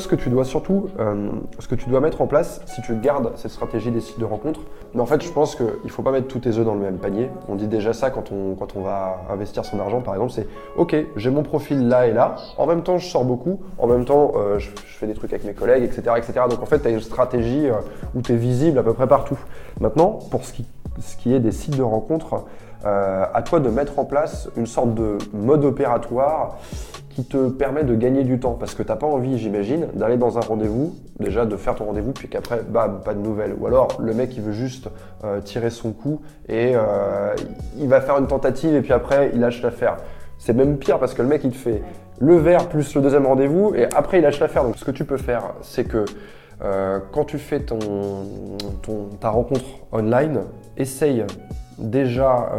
Ce 0.00 0.08
que 0.08 0.16
tu 0.16 0.28
dois 0.28 0.44
surtout, 0.44 0.88
euh, 0.98 1.30
ce 1.58 1.68
que 1.68 1.74
tu 1.74 1.88
dois 1.88 2.00
mettre 2.00 2.20
en 2.20 2.26
place, 2.26 2.60
si 2.66 2.82
tu 2.82 2.94
gardes 2.96 3.32
cette 3.36 3.50
stratégie 3.50 3.90
des 3.90 4.00
sites 4.00 4.18
de 4.18 4.24
rencontres, 4.24 4.60
mais 4.94 5.00
en 5.00 5.06
fait, 5.06 5.22
je 5.22 5.30
pense 5.30 5.56
qu'il 5.56 5.66
ne 5.84 5.88
faut 5.88 6.02
pas 6.02 6.10
mettre 6.10 6.28
tous 6.28 6.40
tes 6.40 6.58
œufs 6.58 6.64
dans 6.64 6.74
le 6.74 6.80
même 6.80 6.98
panier. 6.98 7.30
On 7.48 7.54
dit 7.54 7.66
déjà 7.66 7.92
ça 7.92 8.10
quand 8.10 8.30
on, 8.32 8.54
quand 8.54 8.76
on 8.76 8.82
va 8.82 9.22
investir 9.30 9.64
son 9.64 9.78
argent, 9.80 10.00
par 10.00 10.14
exemple, 10.14 10.32
c'est 10.32 10.46
OK, 10.76 10.94
j'ai 11.16 11.30
mon 11.30 11.42
profil 11.42 11.88
là 11.88 12.06
et 12.06 12.12
là, 12.12 12.36
en 12.58 12.66
même 12.66 12.82
temps, 12.82 12.98
je 12.98 13.06
sors 13.06 13.24
beaucoup, 13.24 13.60
en 13.78 13.86
même 13.86 14.04
temps, 14.04 14.32
euh, 14.36 14.58
je, 14.58 14.70
fais 14.98 15.06
des 15.06 15.14
trucs 15.14 15.32
avec 15.32 15.44
mes 15.44 15.54
collègues, 15.54 15.84
etc. 15.84 16.14
etc. 16.16 16.40
Donc 16.48 16.62
en 16.62 16.66
fait, 16.66 16.80
tu 16.80 16.88
as 16.88 16.90
une 16.90 17.00
stratégie 17.00 17.68
euh, 17.68 17.74
où 18.14 18.22
tu 18.22 18.32
es 18.32 18.36
visible 18.36 18.78
à 18.78 18.82
peu 18.82 18.92
près 18.92 19.06
partout. 19.06 19.38
Maintenant, 19.80 20.18
pour 20.30 20.44
ce 20.44 20.52
qui, 20.52 20.66
ce 21.00 21.16
qui 21.16 21.34
est 21.34 21.40
des 21.40 21.52
sites 21.52 21.76
de 21.76 21.82
rencontres, 21.82 22.44
euh, 22.84 23.24
à 23.32 23.42
toi 23.42 23.60
de 23.60 23.68
mettre 23.68 23.98
en 23.98 24.04
place 24.04 24.48
une 24.56 24.66
sorte 24.66 24.94
de 24.94 25.18
mode 25.32 25.64
opératoire 25.64 26.56
qui 27.16 27.24
te 27.24 27.48
permet 27.48 27.82
de 27.82 27.94
gagner 27.94 28.24
du 28.24 28.38
temps. 28.38 28.58
Parce 28.60 28.74
que 28.74 28.82
tu 28.82 28.90
n'as 28.90 28.96
pas 28.96 29.06
envie, 29.06 29.38
j'imagine, 29.38 29.86
d'aller 29.94 30.18
dans 30.18 30.36
un 30.36 30.42
rendez-vous, 30.42 30.94
déjà 31.18 31.46
de 31.46 31.56
faire 31.56 31.74
ton 31.74 31.86
rendez-vous, 31.86 32.12
puis 32.12 32.28
qu'après, 32.28 32.60
bam, 32.60 33.00
pas 33.02 33.14
de 33.14 33.20
nouvelles. 33.20 33.54
Ou 33.58 33.66
alors 33.66 33.96
le 33.98 34.12
mec, 34.12 34.36
il 34.36 34.42
veut 34.42 34.52
juste 34.52 34.90
euh, 35.24 35.40
tirer 35.40 35.70
son 35.70 35.92
coup 35.92 36.20
et 36.46 36.72
euh, 36.74 37.34
il 37.78 37.88
va 37.88 38.02
faire 38.02 38.18
une 38.18 38.26
tentative 38.26 38.74
et 38.74 38.82
puis 38.82 38.92
après, 38.92 39.30
il 39.32 39.40
lâche 39.40 39.62
l'affaire. 39.62 39.96
C'est 40.36 40.52
même 40.52 40.76
pire 40.76 40.98
parce 40.98 41.14
que 41.14 41.22
le 41.22 41.28
mec, 41.28 41.40
il 41.42 41.52
te 41.52 41.56
fait 41.56 41.82
le 42.18 42.36
verre 42.36 42.68
plus 42.68 42.94
le 42.94 43.00
deuxième 43.00 43.24
rendez-vous 43.24 43.74
et 43.74 43.86
après, 43.96 44.18
il 44.18 44.22
lâche 44.22 44.38
l'affaire. 44.38 44.64
Donc 44.64 44.76
ce 44.76 44.84
que 44.84 44.90
tu 44.90 45.06
peux 45.06 45.16
faire, 45.16 45.54
c'est 45.62 45.84
que 45.84 46.04
euh, 46.62 46.98
quand 47.12 47.24
tu 47.24 47.38
fais 47.38 47.60
ton, 47.60 47.78
ton, 48.82 49.08
ta 49.18 49.30
rencontre 49.30 49.64
online, 49.90 50.40
essaye 50.76 51.24
déjà, 51.78 52.50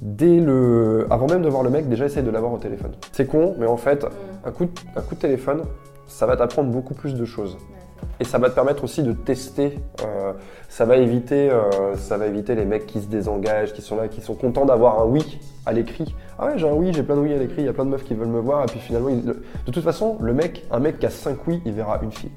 dès 0.00 0.38
le, 0.38 1.06
avant 1.10 1.26
même 1.26 1.42
de 1.42 1.48
voir 1.48 1.62
le 1.62 1.70
mec, 1.70 1.88
déjà 1.88 2.06
essaye 2.06 2.22
de 2.22 2.30
l'avoir 2.30 2.52
au 2.52 2.58
téléphone. 2.58 2.92
C'est 3.12 3.26
con, 3.26 3.54
mais 3.58 3.66
en 3.66 3.76
fait, 3.76 4.06
un 4.44 4.50
coup, 4.50 4.64
de, 4.66 4.70
un 4.96 5.00
coup 5.00 5.14
de 5.14 5.20
téléphone, 5.20 5.62
ça 6.06 6.26
va 6.26 6.36
t'apprendre 6.36 6.70
beaucoup 6.70 6.94
plus 6.94 7.14
de 7.14 7.24
choses. 7.24 7.58
Et 8.20 8.24
ça 8.24 8.38
va 8.38 8.48
te 8.50 8.54
permettre 8.54 8.84
aussi 8.84 9.02
de 9.02 9.12
tester. 9.12 9.78
Euh, 10.04 10.32
ça 10.68 10.84
va 10.84 10.96
éviter, 10.96 11.50
euh, 11.50 11.96
ça 11.96 12.16
va 12.16 12.26
éviter 12.26 12.54
les 12.54 12.64
mecs 12.64 12.86
qui 12.86 13.00
se 13.00 13.06
désengagent, 13.06 13.72
qui 13.72 13.82
sont 13.82 13.96
là, 13.96 14.08
qui 14.08 14.20
sont 14.20 14.34
contents 14.34 14.64
d'avoir 14.64 15.00
un 15.00 15.04
oui 15.04 15.40
à 15.66 15.72
l'écrit. 15.72 16.14
Ah 16.38 16.46
ouais, 16.46 16.52
j'ai 16.56 16.68
un 16.68 16.72
oui, 16.72 16.92
j'ai 16.92 17.02
plein 17.02 17.16
de 17.16 17.20
oui 17.20 17.32
à 17.32 17.38
l'écrit. 17.38 17.62
Il 17.62 17.66
y 17.66 17.68
a 17.68 17.72
plein 17.72 17.84
de 17.84 17.90
meufs 17.90 18.04
qui 18.04 18.14
veulent 18.14 18.28
me 18.28 18.40
voir. 18.40 18.64
Et 18.64 18.66
puis 18.66 18.80
finalement, 18.80 19.08
il, 19.08 19.24
de 19.24 19.34
toute 19.66 19.84
façon, 19.84 20.16
le 20.20 20.32
mec, 20.32 20.64
un 20.70 20.80
mec 20.80 20.98
qui 20.98 21.06
a 21.06 21.10
5 21.10 21.38
oui, 21.46 21.60
il 21.64 21.72
verra 21.72 22.00
une 22.02 22.12
fille. 22.12 22.32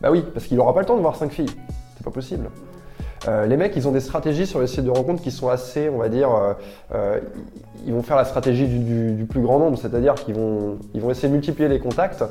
Bah 0.00 0.10
oui, 0.10 0.24
parce 0.34 0.46
qu'il 0.46 0.56
n'aura 0.56 0.74
pas 0.74 0.80
le 0.80 0.86
temps 0.86 0.96
de 0.96 1.02
voir 1.02 1.14
5 1.14 1.30
filles. 1.30 1.50
C'est 1.96 2.04
pas 2.04 2.10
possible. 2.10 2.48
Euh, 3.28 3.46
les 3.46 3.56
mecs, 3.56 3.74
ils 3.76 3.86
ont 3.86 3.92
des 3.92 4.00
stratégies 4.00 4.46
sur 4.46 4.60
les 4.60 4.66
sites 4.66 4.84
de 4.84 4.90
rencontres 4.90 5.22
qui 5.22 5.30
sont 5.30 5.48
assez, 5.48 5.88
on 5.88 5.98
va 5.98 6.08
dire, 6.08 6.30
euh, 6.34 6.54
euh, 6.94 7.20
ils 7.86 7.92
vont 7.92 8.02
faire 8.02 8.16
la 8.16 8.24
stratégie 8.24 8.66
du, 8.66 8.78
du, 8.78 9.12
du 9.12 9.24
plus 9.24 9.40
grand 9.40 9.58
nombre, 9.58 9.78
c'est-à-dire 9.78 10.14
qu'ils 10.14 10.34
vont, 10.34 10.78
ils 10.94 11.00
vont 11.00 11.10
essayer 11.10 11.28
de 11.28 11.34
multiplier 11.34 11.68
les 11.68 11.78
contacts. 11.78 12.24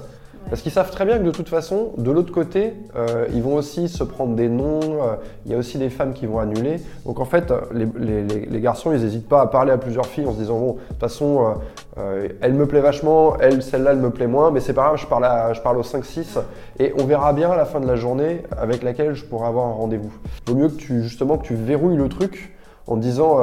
Parce 0.52 0.64
qu'ils 0.64 0.74
savent 0.74 0.92
très 0.92 1.06
bien 1.06 1.18
que 1.18 1.24
de 1.24 1.32
toute 1.32 1.48
façon, 1.48 1.94
de 1.98 2.12
l'autre 2.12 2.34
côté, 2.34 2.74
euh, 2.98 3.26
ils 3.34 3.42
vont 3.42 3.56
aussi 3.56 3.88
se 3.88 4.04
prendre 4.04 4.36
des 4.36 4.50
noms, 4.50 4.82
euh, 4.84 5.16
il 5.46 5.54
y 5.54 5.56
a 5.56 5.58
aussi 5.58 5.78
des 5.78 5.90
femmes 5.90 6.12
qui 6.12 6.26
vont 6.26 6.40
annuler. 6.40 6.82
Donc 7.06 7.22
en 7.22 7.26
fait, 7.26 7.54
les, 7.74 7.88
les, 7.98 8.24
les 8.26 8.60
garçons, 8.60 8.92
ils 8.92 9.02
n'hésitent 9.02 9.30
pas 9.30 9.40
à 9.40 9.48
parler 9.48 9.72
à 9.72 9.78
plusieurs 9.78 10.06
filles 10.06 10.26
en 10.26 10.34
se 10.34 10.40
disant, 10.40 10.60
bon, 10.60 10.74
de 10.74 10.80
toute 10.90 11.00
façon, 11.00 11.56
euh, 11.98 12.28
elle 12.42 12.54
me 12.54 12.66
plaît 12.66 12.82
vachement, 12.82 13.38
elle, 13.40 13.64
celle-là, 13.64 13.92
elle 13.92 14.00
me 14.00 14.10
plaît 14.10 14.28
moins, 14.28 14.52
mais 14.52 14.60
c'est 14.60 14.74
pas 14.74 14.88
grave, 14.88 14.98
je 14.98 15.08
parle, 15.08 15.24
à, 15.24 15.54
je 15.54 15.62
parle 15.62 15.78
aux 15.78 15.84
5-6 15.84 16.40
et 16.80 16.94
on 17.00 17.06
verra 17.06 17.32
bien 17.32 17.50
à 17.50 17.56
la 17.56 17.64
fin 17.64 17.80
de 17.80 17.88
la 17.88 17.96
journée 17.96 18.44
avec 18.58 18.84
laquelle 18.84 19.14
je 19.14 19.24
pourrai 19.24 19.48
avoir 19.48 19.68
un 19.68 19.74
rendez-vous. 19.74 20.12
Vaut 20.48 20.56
mieux 20.56 20.68
que 20.68 20.76
tu, 20.76 21.02
justement, 21.02 21.38
que 21.38 21.48
tu 21.48 21.56
verrouilles 21.56 21.96
le 21.96 22.10
truc 22.10 22.52
en 22.88 22.98
disant 22.98 23.40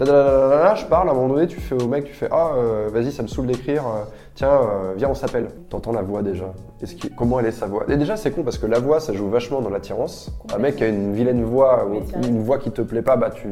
euh, 0.00 0.74
je 0.74 0.86
parle, 0.86 1.08
à 1.08 1.12
un 1.12 1.14
moment 1.14 1.34
donné, 1.34 1.46
tu 1.46 1.60
fais 1.60 1.80
au 1.80 1.86
mec, 1.86 2.04
tu 2.04 2.14
fais 2.14 2.28
Ah, 2.30 2.52
euh, 2.56 2.88
vas-y, 2.90 3.12
ça 3.12 3.22
me 3.22 3.28
saoule 3.28 3.46
d'écrire, 3.46 3.84
euh, 3.86 4.04
tiens, 4.34 4.60
viens, 4.96 5.10
on 5.10 5.14
s'appelle. 5.14 5.48
T'entends 5.68 5.92
la 5.92 6.02
voix 6.02 6.22
déjà. 6.22 6.52
Est-ce 6.82 6.96
qu 6.96 7.10
comment 7.10 7.40
elle 7.40 7.46
est 7.46 7.52
sa 7.52 7.66
voix? 7.66 7.84
Et 7.88 7.96
déjà, 7.96 8.16
c'est 8.16 8.30
con 8.30 8.42
parce 8.42 8.58
que 8.58 8.66
la 8.66 8.78
voix, 8.78 9.00
ça 9.00 9.12
joue 9.12 9.28
vachement 9.28 9.60
dans 9.60 9.70
l'attirance. 9.70 10.32
Un 10.54 10.58
mec 10.58 10.76
qui 10.76 10.84
a 10.84 10.88
une 10.88 11.12
vilaine 11.12 11.44
voix, 11.44 11.86
ou 11.86 12.26
une 12.26 12.42
voix 12.42 12.58
qui 12.58 12.70
te 12.70 12.82
plaît 12.82 13.02
pas, 13.02 13.16
bah, 13.16 13.30
tu, 13.30 13.48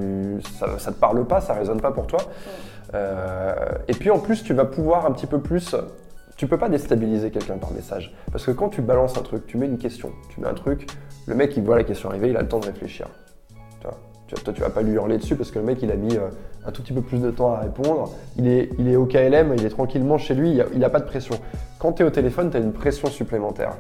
ça, 0.59 0.79
ça 0.79 0.93
te 0.93 0.99
parle 0.99 1.25
pas, 1.27 1.41
ça 1.41 1.55
résonne 1.55 1.81
pas 1.81 1.93
pour 1.93 2.07
toi. 2.07 2.21
Et 3.87 3.95
puis 3.95 4.11
en 4.11 4.19
plus, 4.19 4.43
tu 4.43 4.53
vas 4.53 4.65
pouvoir 4.65 5.07
un 5.07 5.13
petit 5.13 5.27
peu 5.27 5.39
plus 5.39 5.77
tu 6.37 6.47
peux 6.47 6.57
pas 6.57 6.71
déstabiliser 6.71 7.31
quelqu'un 7.31 7.59
par 7.59 7.71
message. 7.71 8.15
Parce 8.33 8.47
que 8.47 8.51
quand 8.51 8.71
tu 8.71 8.81
balances 8.81 9.19
un 9.19 9.21
truc, 9.21 9.47
tu 9.47 9.59
mets 9.59 9.67
une 9.67 9.77
question, 9.77 10.11
tu 10.31 10.41
mets 10.41 10.49
un 10.49 10.55
truc, 10.55 10.87
le 11.27 11.35
mec 11.35 11.55
il 11.55 11.63
voit 11.63 11.77
la 11.77 11.85
question 11.85 12.09
arriver, 12.09 12.31
il 12.31 12.37
a 12.39 12.41
le 12.41 12.49
temps 12.49 12.61
de 12.61 12.65
réfléchir. 12.65 13.09
Toi, 14.37 14.53
tu 14.53 14.61
vas 14.61 14.71
pas 14.71 14.83
lui 14.83 14.93
hurler 14.93 15.19
dessus 15.19 15.37
parce 15.37 15.51
que 15.51 15.59
le 15.59 15.65
mec, 15.65 15.79
il 15.83 15.91
a 15.91 15.97
mis 15.97 16.17
euh, 16.17 16.29
un 16.67 16.71
tout 16.71 16.83
petit 16.83 16.93
peu 16.93 17.03
plus 17.03 17.21
de 17.21 17.31
temps 17.31 17.53
à 17.53 17.59
répondre. 17.59 18.11
Il 18.37 18.47
est, 18.47 18.71
il 18.79 18.89
est 18.89 18.97
au 18.97 19.07
KLM, 19.07 19.55
il 19.57 19.65
est 19.65 19.71
tranquillement 19.71 20.19
chez 20.19 20.35
lui, 20.35 20.61
il 20.73 20.79
n'a 20.79 20.91
pas 20.91 21.01
de 21.01 21.07
pression. 21.07 21.37
Quand 21.79 21.93
tu 21.93 22.03
es 22.03 22.07
au 22.07 22.11
téléphone, 22.11 22.51
tu 22.51 22.57
as 22.57 22.61
une 22.61 22.73
pression 22.73 23.09
supplémentaire 23.09 23.77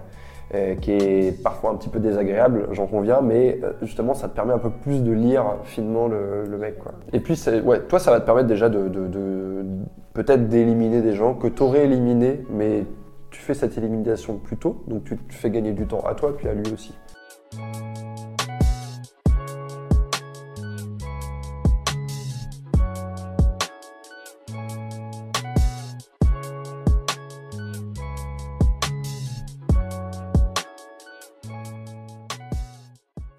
euh, 0.54 0.74
qui 0.74 0.90
est 0.90 1.42
parfois 1.42 1.70
un 1.70 1.76
petit 1.76 1.88
peu 1.88 2.00
désagréable, 2.00 2.68
j'en 2.72 2.86
conviens, 2.86 3.20
mais 3.20 3.60
euh, 3.62 3.72
justement, 3.82 4.14
ça 4.14 4.28
te 4.28 4.34
permet 4.34 4.52
un 4.52 4.58
peu 4.58 4.70
plus 4.70 5.02
de 5.04 5.12
lire 5.12 5.44
finement 5.62 6.08
le, 6.08 6.44
mec. 6.58 6.76
Et 7.12 7.20
puis, 7.20 7.40
ouais, 7.64 7.80
toi, 7.82 8.00
ça 8.00 8.10
va 8.10 8.20
te 8.20 8.26
permettre 8.26 8.48
déjà 8.48 8.68
de, 8.68 9.64
peut-être 10.12 10.48
d'éliminer 10.48 11.02
des 11.02 11.14
gens 11.14 11.34
que 11.34 11.46
tu 11.46 11.62
aurais 11.62 11.84
éliminés, 11.84 12.44
mais 12.50 12.84
tu 13.30 13.40
fais 13.40 13.54
cette 13.54 13.78
élimination 13.78 14.38
plus 14.38 14.56
tôt, 14.56 14.82
donc 14.88 15.04
tu, 15.04 15.16
tu 15.28 15.36
fais 15.36 15.50
gagner 15.50 15.72
du 15.72 15.86
temps 15.86 16.00
à 16.00 16.14
toi 16.14 16.36
puis 16.36 16.48
à 16.48 16.52
lui 16.52 16.64
aussi. 16.74 16.94